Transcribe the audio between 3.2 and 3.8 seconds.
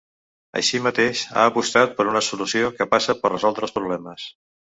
per resoldre els